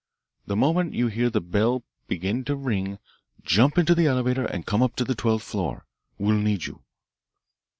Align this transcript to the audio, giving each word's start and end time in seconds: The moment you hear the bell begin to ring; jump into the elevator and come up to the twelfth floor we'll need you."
The 0.47 0.55
moment 0.55 0.95
you 0.95 1.09
hear 1.09 1.29
the 1.29 1.39
bell 1.41 1.83
begin 2.07 2.43
to 2.45 2.55
ring; 2.55 2.97
jump 3.43 3.77
into 3.77 3.93
the 3.93 4.07
elevator 4.07 4.45
and 4.47 4.65
come 4.65 4.81
up 4.81 4.95
to 4.95 5.03
the 5.05 5.13
twelfth 5.13 5.45
floor 5.45 5.85
we'll 6.17 6.37
need 6.39 6.65
you." 6.65 6.81